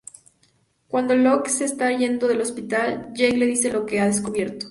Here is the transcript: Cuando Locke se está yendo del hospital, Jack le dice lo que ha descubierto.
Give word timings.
Cuando 0.87 1.15
Locke 1.15 1.49
se 1.51 1.63
está 1.65 1.91
yendo 1.95 2.27
del 2.27 2.41
hospital, 2.41 3.11
Jack 3.13 3.33
le 3.33 3.45
dice 3.45 3.71
lo 3.71 3.85
que 3.85 3.99
ha 3.99 4.07
descubierto. 4.07 4.59